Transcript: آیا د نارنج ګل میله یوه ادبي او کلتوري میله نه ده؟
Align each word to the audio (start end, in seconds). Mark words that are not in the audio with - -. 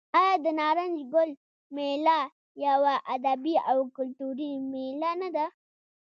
آیا 0.19 0.35
د 0.45 0.47
نارنج 0.59 0.97
ګل 1.13 1.29
میله 1.75 2.19
یوه 2.65 2.93
ادبي 3.15 3.55
او 3.69 3.77
کلتوري 3.97 4.51
میله 4.71 5.11
نه 5.21 5.29
ده؟ 5.35 5.45